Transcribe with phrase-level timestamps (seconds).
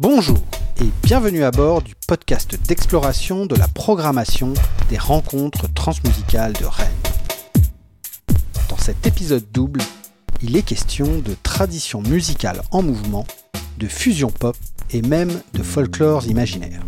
[0.00, 0.38] Bonjour
[0.80, 4.54] et bienvenue à bord du podcast d'exploration de la programmation
[4.88, 6.88] des rencontres transmusicales de Rennes.
[8.70, 9.82] Dans cet épisode double,
[10.40, 13.26] il est question de tradition musicale en mouvement,
[13.76, 14.56] de fusion pop
[14.90, 16.80] et même de folklore imaginaire.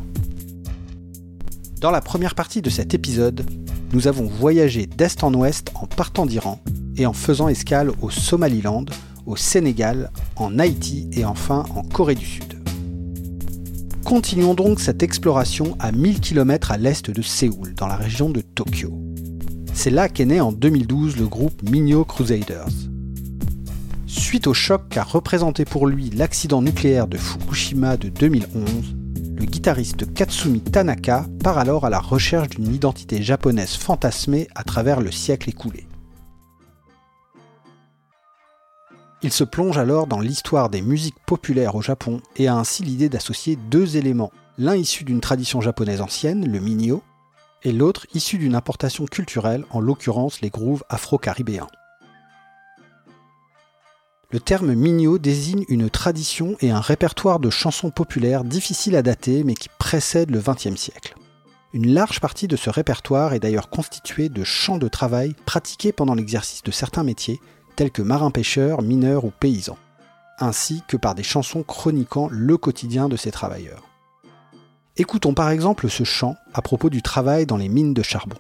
[1.83, 3.45] Dans la première partie de cet épisode,
[3.93, 6.63] nous avons voyagé d'est en ouest en partant d'Iran
[6.97, 8.87] et en faisant escale au Somaliland,
[9.27, 12.62] au Sénégal, en Haïti et enfin en Corée du Sud.
[14.05, 18.41] Continuons donc cette exploration à 1000 km à l'est de Séoul, dans la région de
[18.41, 18.93] Tokyo.
[19.73, 22.67] C'est là qu'est né en 2012 le groupe Minyo Crusaders.
[24.07, 28.97] Suite au choc qu'a représenté pour lui l'accident nucléaire de Fukushima de 2011,
[29.39, 35.01] le guitariste Katsumi Tanaka part alors à la recherche d'une identité japonaise fantasmée à travers
[35.01, 35.87] le siècle écoulé.
[39.25, 43.09] Il se plonge alors dans l'histoire des musiques populaires au Japon et a ainsi l'idée
[43.09, 47.03] d'associer deux éléments, l'un issu d'une tradition japonaise ancienne, le minyo,
[47.63, 51.69] et l'autre issu d'une importation culturelle, en l'occurrence les grooves afro-caribéens.
[54.33, 59.45] Le terme minyo désigne une tradition et un répertoire de chansons populaires difficiles à dater
[59.45, 61.15] mais qui précèdent le XXe siècle.
[61.75, 66.15] Une large partie de ce répertoire est d'ailleurs constituée de chants de travail pratiqués pendant
[66.15, 67.41] l'exercice de certains métiers,
[67.77, 69.79] tels que marins-pêcheurs, mineurs ou paysans,
[70.39, 73.83] ainsi que par des chansons chroniquant le quotidien de ces travailleurs.
[74.97, 78.37] Écoutons par exemple ce chant à propos du travail dans les mines de charbon.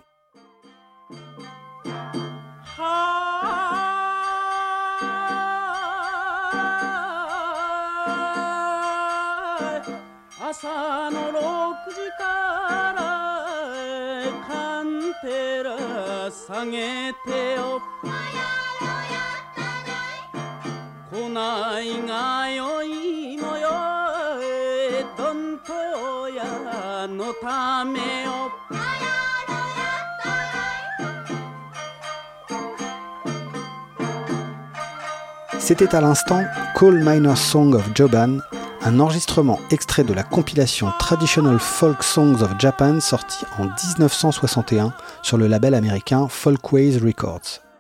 [35.59, 36.43] C'était à l'instant
[36.75, 38.39] Call Minor Song of Joban,
[38.83, 44.93] un enregistrement extrait de la compilation Traditional Folk Songs of Japan sortie en 1961
[45.23, 47.72] sur le label américain Folkways Records.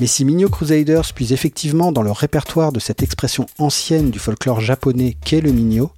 [0.00, 4.60] Mais si Minyo Crusaders puise effectivement dans le répertoire de cette expression ancienne du folklore
[4.60, 5.90] japonais qu'est le Minyo,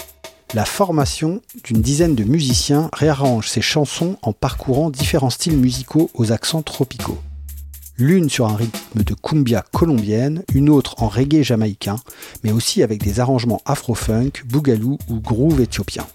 [0.55, 6.33] la formation d'une dizaine de musiciens réarrange ces chansons en parcourant différents styles musicaux aux
[6.33, 7.19] accents tropicaux.
[7.99, 11.97] L'une sur un rythme de cumbia colombienne, une autre en reggae jamaïcain,
[12.43, 16.07] mais aussi avec des arrangements afro-funk, boogaloo ou groove éthiopien.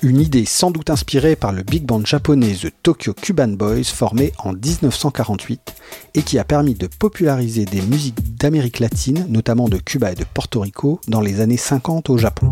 [0.00, 4.32] Une idée sans doute inspirée par le big band japonais The Tokyo Cuban Boys formé
[4.38, 5.74] en 1948
[6.14, 10.22] et qui a permis de populariser des musiques d'Amérique latine, notamment de Cuba et de
[10.22, 12.48] Porto Rico, dans les années 50 au Japon.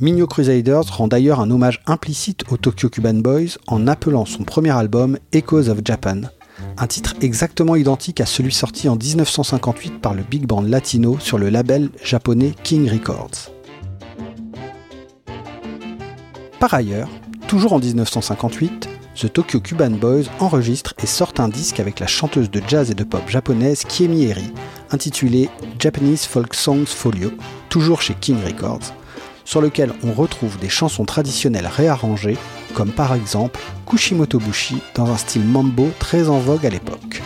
[0.00, 4.70] Minyo Crusaders rend d'ailleurs un hommage implicite aux Tokyo Cuban Boys en appelant son premier
[4.70, 6.20] album Echoes of Japan,
[6.76, 11.36] un titre exactement identique à celui sorti en 1958 par le big band latino sur
[11.36, 13.57] le label japonais King Records.
[16.60, 17.08] Par ailleurs,
[17.46, 22.50] toujours en 1958, The Tokyo Cuban Boys enregistre et sort un disque avec la chanteuse
[22.50, 24.52] de jazz et de pop japonaise Kiemi Eri,
[24.90, 27.30] intitulé Japanese Folk Songs Folio,
[27.68, 28.92] toujours chez King Records,
[29.44, 32.38] sur lequel on retrouve des chansons traditionnelles réarrangées,
[32.74, 37.22] comme par exemple Kushimoto Bushi dans un style mambo très en vogue à l'époque.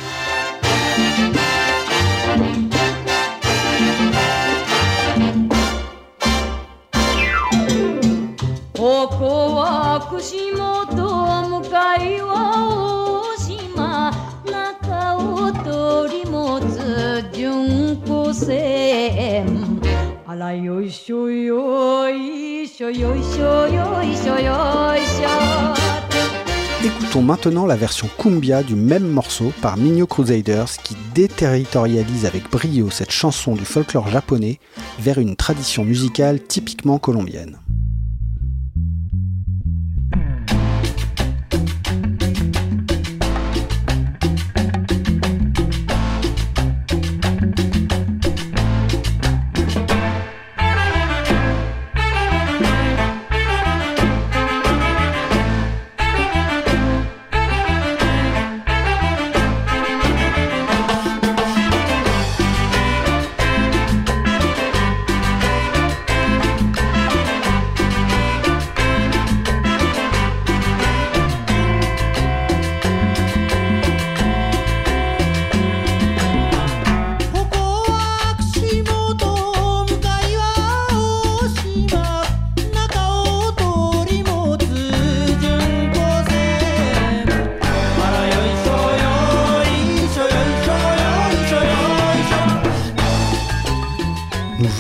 [26.85, 32.91] Écoutons maintenant la version cumbia du même morceau par Minyo Crusaders qui déterritorialise avec brio
[32.91, 34.59] cette chanson du folklore japonais
[34.99, 37.59] vers une tradition musicale typiquement colombienne.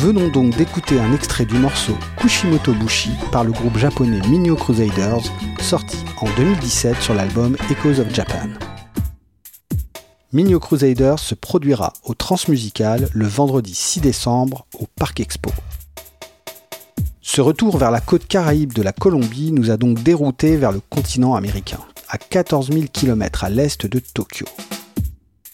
[0.02, 5.22] Venons donc d'écouter un extrait du morceau Kushimoto Bushi par le groupe japonais Minyo Crusaders,
[5.60, 8.48] sorti en 2017 sur l'album Echoes of Japan.
[10.32, 15.52] Minyo Crusaders se produira au Transmusical le vendredi 6 décembre au Parc Expo.
[17.20, 20.80] Ce retour vers la côte caraïbe de la Colombie nous a donc dérouté vers le
[20.80, 21.78] continent américain,
[22.08, 24.46] à 14 000 km à l'est de Tokyo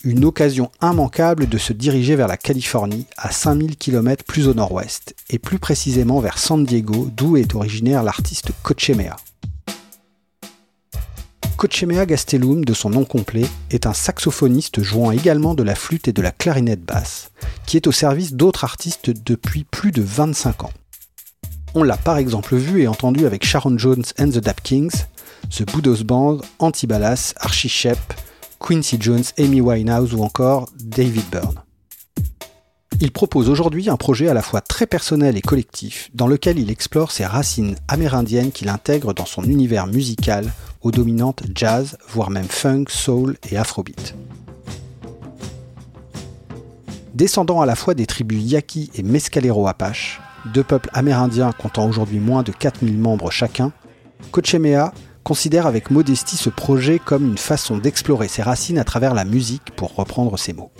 [0.04, 5.14] une occasion immanquable de se diriger vers la Californie, à 5000 km plus au nord-ouest,
[5.30, 9.16] et plus précisément vers San Diego, d'où est originaire l'artiste Cochemea.
[11.56, 16.12] Cochemea Gastelum, de son nom complet, est un saxophoniste jouant également de la flûte et
[16.12, 17.32] de la clarinette basse,
[17.66, 20.72] qui est au service d'autres artistes depuis plus de 25 ans.
[21.74, 25.06] On l'a par exemple vu et entendu avec Sharon Jones and the Dap Kings,
[25.50, 27.98] The Budos Band, Antibalas, Archie Shep,
[28.60, 31.62] Quincy Jones, Amy Winehouse ou encore David Byrne.
[33.00, 36.70] Il propose aujourd'hui un projet à la fois très personnel et collectif, dans lequel il
[36.70, 40.52] explore ses racines amérindiennes qu'il intègre dans son univers musical
[40.82, 44.16] aux dominantes jazz, voire même funk, soul et afrobeat.
[47.14, 50.20] Descendant à la fois des tribus Yaqui et Mescalero Apache,
[50.52, 53.72] deux peuples amérindiens comptant aujourd'hui moins de 4000 membres chacun,
[54.32, 54.92] Cochemea
[55.28, 59.76] considère avec modestie ce projet comme une façon d'explorer ses racines à travers la musique,
[59.76, 60.70] pour reprendre ses mots.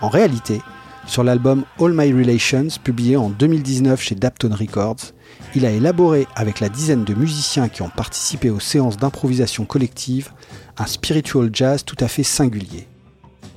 [0.00, 0.60] En réalité,
[1.08, 5.14] sur l'album All My Relations, publié en 2019 chez Dapton Records,
[5.56, 10.30] il a élaboré avec la dizaine de musiciens qui ont participé aux séances d'improvisation collective
[10.78, 12.86] un spiritual jazz tout à fait singulier.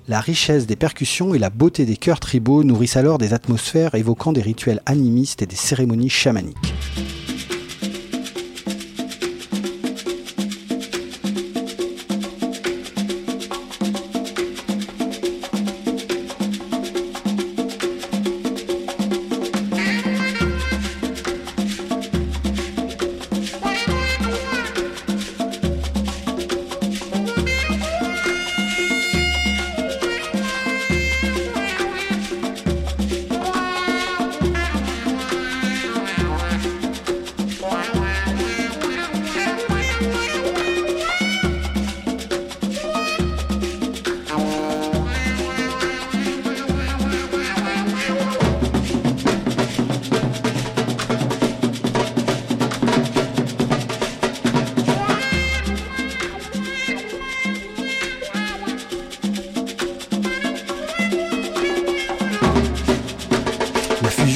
[0.08, 4.34] La richesse des percussions et la beauté des chœurs tribaux nourrissent alors des atmosphères évoquant
[4.34, 6.74] des rituels animistes et des cérémonies chamaniques.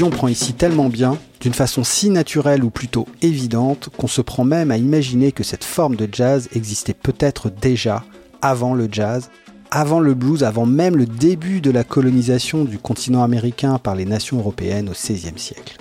[0.09, 4.71] Prend ici tellement bien, d'une façon si naturelle ou plutôt évidente, qu'on se prend même
[4.71, 8.03] à imaginer que cette forme de jazz existait peut-être déjà
[8.42, 9.30] avant le jazz,
[9.69, 14.06] avant le blues, avant même le début de la colonisation du continent américain par les
[14.06, 15.77] nations européennes au XVIe siècle.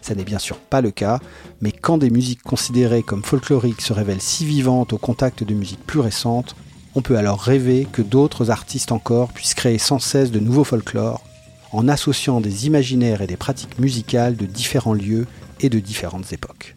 [0.00, 1.20] Ça n'est bien sûr pas le cas,
[1.60, 5.86] mais quand des musiques considérées comme folkloriques se révèlent si vivantes au contact de musiques
[5.86, 6.56] plus récentes,
[6.94, 11.22] on peut alors rêver que d'autres artistes encore puissent créer sans cesse de nouveaux folklores,
[11.72, 15.26] en associant des imaginaires et des pratiques musicales de différents lieux
[15.60, 16.76] et de différentes époques.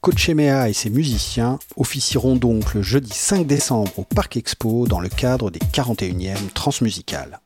[0.00, 5.10] Cochemea et ses musiciens officieront donc le jeudi 5 décembre au Parc Expo dans le
[5.10, 7.40] cadre des 41e Transmusicales.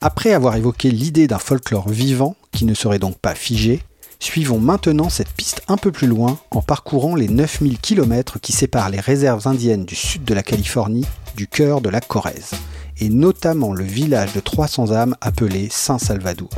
[0.00, 3.80] Après avoir évoqué l'idée d'un folklore vivant qui ne serait donc pas figé,
[4.22, 8.88] Suivons maintenant cette piste un peu plus loin en parcourant les 9000 km qui séparent
[8.88, 12.52] les réserves indiennes du sud de la Californie du cœur de la Corrèze,
[12.98, 16.50] et notamment le village de 300 âmes appelé Saint-Salvador.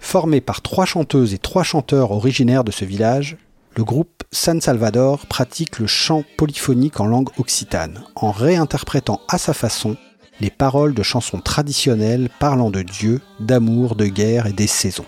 [0.00, 3.38] Formé par trois chanteuses et trois chanteurs originaires de ce village,
[3.74, 9.54] le groupe San Salvador pratique le chant polyphonique en langue occitane, en réinterprétant à sa
[9.54, 9.96] façon
[10.40, 15.06] les paroles de chansons traditionnelles parlant de Dieu, d'amour, de guerre et des saisons.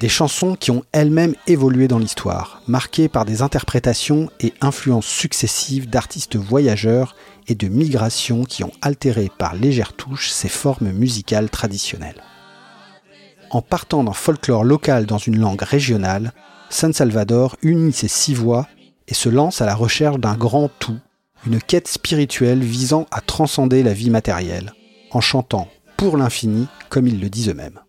[0.00, 5.88] Des chansons qui ont elles-mêmes évolué dans l'histoire, marquées par des interprétations et influences successives
[5.88, 7.16] d'artistes voyageurs
[7.48, 12.22] et de migrations qui ont altéré par légères touches ces formes musicales traditionnelles.
[13.50, 16.32] En partant d'un folklore local dans une langue régionale,
[16.68, 18.68] San Salvador unit ses six voix
[19.08, 20.98] et se lance à la recherche d'un grand tout
[21.46, 24.72] une quête spirituelle visant à transcender la vie matérielle,
[25.10, 27.80] en chantant pour l'infini comme ils le disent eux-mêmes.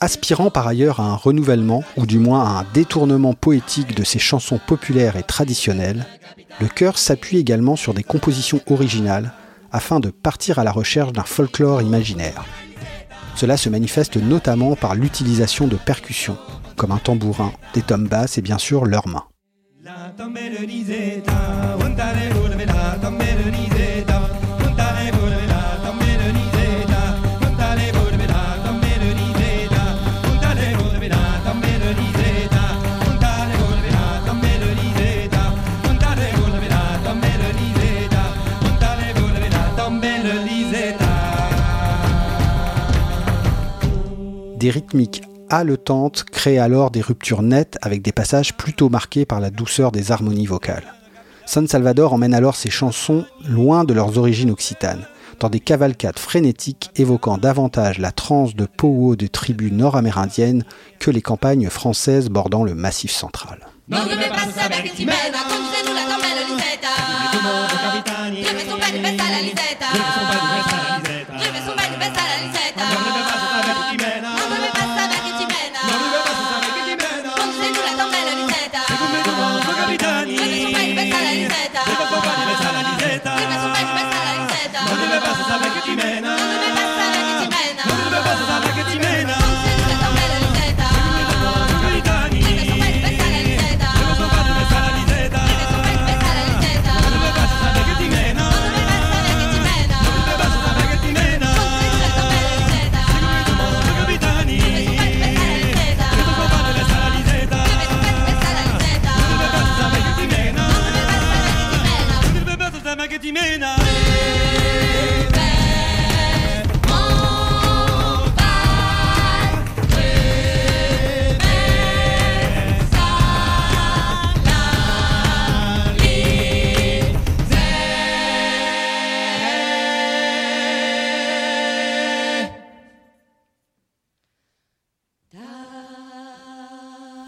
[0.00, 4.20] Aspirant par ailleurs à un renouvellement, ou du moins à un détournement poétique de ses
[4.20, 6.06] chansons populaires et traditionnelles,
[6.60, 9.32] le chœur s'appuie également sur des compositions originales
[9.72, 12.44] afin de partir à la recherche d'un folklore imaginaire.
[13.34, 16.38] Cela se manifeste notamment par l'utilisation de percussions,
[16.76, 19.24] comme un tambourin, des tomes basses et bien sûr leurs mains.
[44.68, 49.48] Des rythmiques haletantes créent alors des ruptures nettes avec des passages plutôt marqués par la
[49.48, 50.92] douceur des harmonies vocales.
[51.46, 55.06] San Salvador emmène alors ses chansons loin de leurs origines occitanes,
[55.40, 60.66] dans des cavalcades frénétiques évoquant davantage la transe de Powo des tribus nord-amérindiennes
[60.98, 63.68] que les campagnes françaises bordant le Massif central.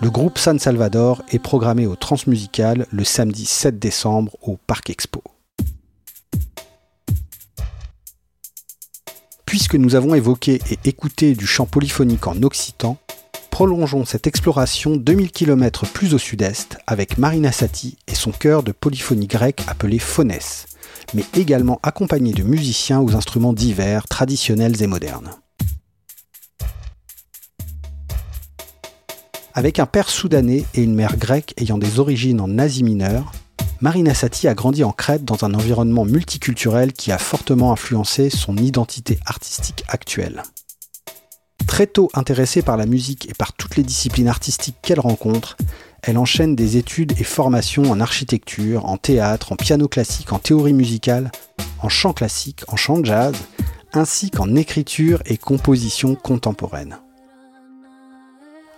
[0.03, 5.23] Le groupe San Salvador est programmé au Transmusical le samedi 7 décembre au Parc Expo.
[9.51, 12.99] Puisque nous avons évoqué et écouté du chant polyphonique en occitan,
[13.51, 18.71] prolongeons cette exploration 2000 km plus au sud-est avec Marina Sati et son chœur de
[18.71, 20.69] polyphonie grecque appelé Phonès,
[21.15, 25.33] mais également accompagné de musiciens aux instruments divers, traditionnels et modernes.
[29.55, 33.33] Avec un père soudanais et une mère grecque ayant des origines en Asie mineure,
[33.83, 38.59] Marina Sati a grandi en Crète dans un environnement multiculturel qui a fortement influencé son
[38.59, 40.43] identité artistique actuelle.
[41.67, 45.57] Très tôt intéressée par la musique et par toutes les disciplines artistiques qu'elle rencontre,
[46.03, 50.75] elle enchaîne des études et formations en architecture, en théâtre, en piano classique, en théorie
[50.75, 51.31] musicale,
[51.81, 53.35] en chant classique, en chant jazz,
[53.95, 56.99] ainsi qu'en écriture et composition contemporaine.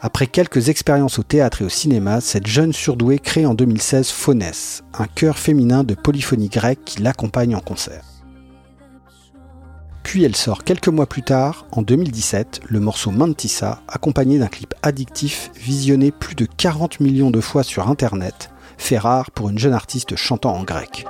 [0.04, 4.82] Après quelques expériences au théâtre et au cinéma, cette jeune surdouée crée en 2016 Faunès,
[4.98, 8.02] un chœur féminin de polyphonie grecque qui l'accompagne en concert.
[10.02, 14.74] Puis elle sort quelques mois plus tard, en 2017, le morceau Mantissa, accompagné d'un clip
[14.82, 19.72] addictif visionné plus de 40 millions de fois sur Internet, fait rare pour une jeune
[19.72, 21.06] artiste chantant en grec.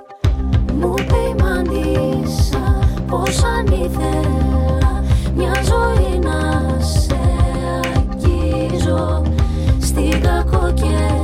[9.81, 11.22] στην κακοκαιρία.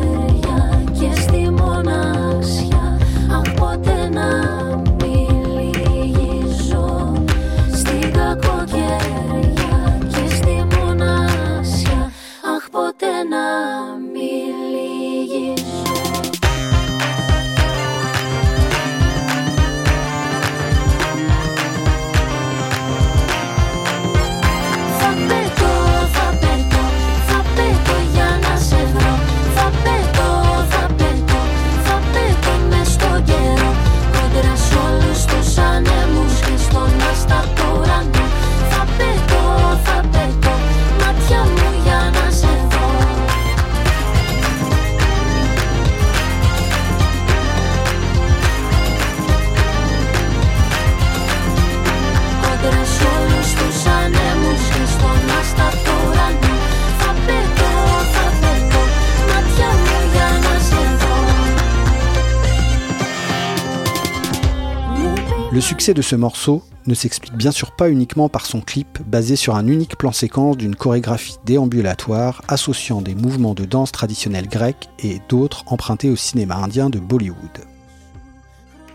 [65.94, 69.66] De ce morceau ne s'explique bien sûr pas uniquement par son clip basé sur un
[69.66, 75.64] unique plan séquence d'une chorégraphie déambulatoire associant des mouvements de danse traditionnels grecs et d'autres
[75.66, 77.64] empruntés au cinéma indien de Bollywood.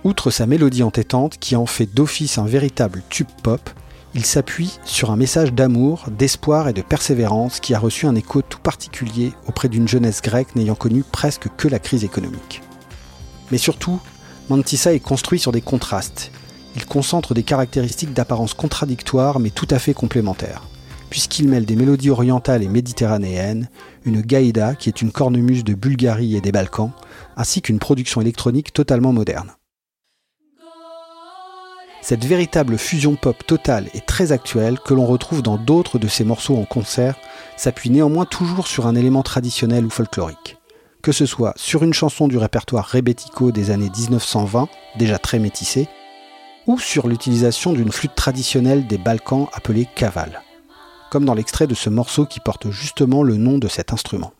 [0.03, 3.69] Outre sa mélodie entêtante qui en fait d'office un véritable tube pop,
[4.15, 8.41] il s'appuie sur un message d'amour, d'espoir et de persévérance qui a reçu un écho
[8.41, 12.61] tout particulier auprès d'une jeunesse grecque n'ayant connu presque que la crise économique.
[13.51, 13.99] Mais surtout,
[14.49, 16.31] Mantissa est construit sur des contrastes.
[16.75, 20.63] Il concentre des caractéristiques d'apparence contradictoire mais tout à fait complémentaires,
[21.09, 23.69] puisqu'il mêle des mélodies orientales et méditerranéennes,
[24.05, 26.91] une gaïda qui est une cornemuse de Bulgarie et des Balkans,
[27.37, 29.51] ainsi qu'une production électronique totalement moderne.
[32.01, 36.25] Cette véritable fusion pop totale et très actuelle que l'on retrouve dans d'autres de ses
[36.25, 37.15] morceaux en concert
[37.55, 40.57] s'appuie néanmoins toujours sur un élément traditionnel ou folklorique.
[41.01, 45.87] Que ce soit sur une chanson du répertoire rebetiko des années 1920, déjà très métissée,
[46.67, 50.41] ou sur l'utilisation d'une flûte traditionnelle des Balkans appelée kaval,
[51.11, 54.33] comme dans l'extrait de ce morceau qui porte justement le nom de cet instrument.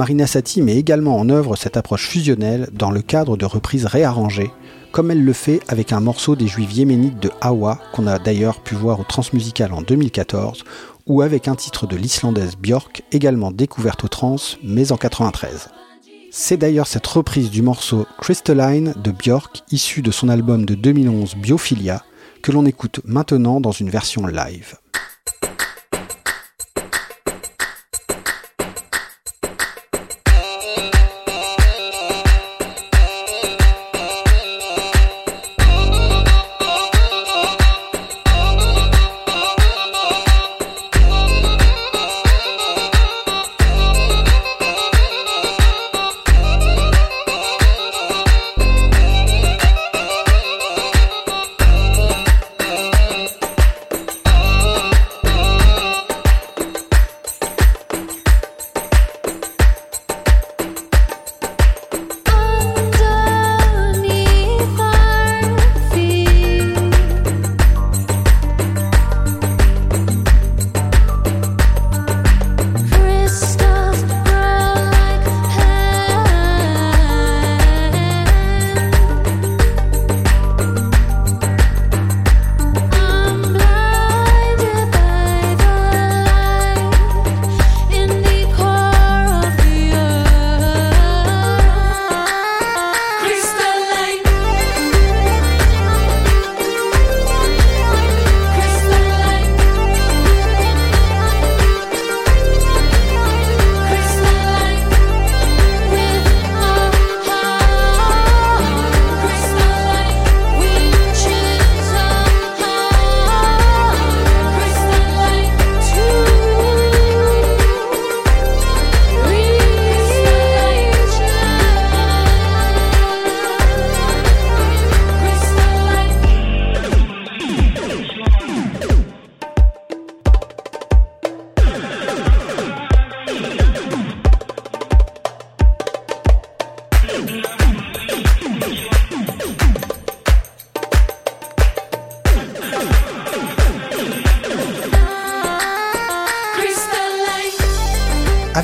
[0.00, 4.50] Marina Sati met également en œuvre cette approche fusionnelle dans le cadre de reprises réarrangées,
[4.92, 8.62] comme elle le fait avec un morceau des Juifs yéménites de Hawa, qu'on a d'ailleurs
[8.62, 10.64] pu voir au Transmusical en 2014,
[11.06, 15.68] ou avec un titre de l'islandaise Björk, également découverte au trans, mais en 93.
[16.30, 21.34] C'est d'ailleurs cette reprise du morceau Crystalline de Björk, issu de son album de 2011
[21.36, 22.02] Biophilia,
[22.42, 24.76] que l'on écoute maintenant dans une version live.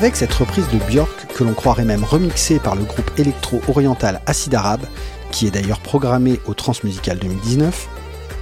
[0.07, 4.55] Avec cette reprise de Björk, que l'on croirait même remixée par le groupe électro-oriental Acid
[4.55, 4.85] Arabe,
[5.31, 7.89] qui est d'ailleurs programmé au Transmusical 2019,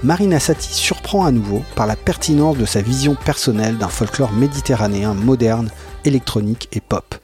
[0.03, 5.15] Marina Sati surprend à nouveau par la pertinence de sa vision personnelle d'un folklore méditerranéen
[5.15, 5.71] moderne,
[6.03, 7.15] électronique et pop.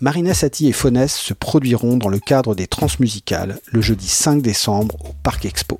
[0.00, 4.96] Marina Sati et Fones se produiront dans le cadre des Transmusicales le jeudi 5 décembre
[5.00, 5.78] au Parc Expo.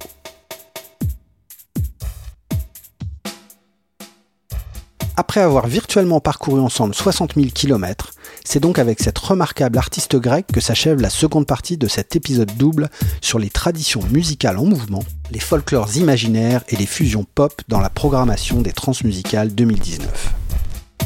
[5.16, 8.12] Après avoir virtuellement parcouru ensemble 60 000 km,
[8.44, 12.50] c'est donc avec cette remarquable artiste grecque que s'achève la seconde partie de cet épisode
[12.56, 12.88] double
[13.20, 17.90] sur les traditions musicales en mouvement, les folklores imaginaires et les fusions pop dans la
[17.90, 20.32] programmation des Transmusicales 2019.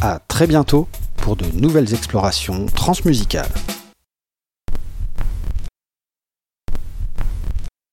[0.01, 3.51] À très bientôt pour de nouvelles explorations transmusicales.